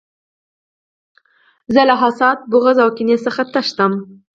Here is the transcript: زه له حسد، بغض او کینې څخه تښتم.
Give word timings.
زه 1.73 1.81
له 1.89 1.95
حسد، 2.01 2.37
بغض 2.51 2.77
او 2.83 2.89
کینې 2.97 3.17
څخه 3.25 3.41
تښتم. 3.53 3.91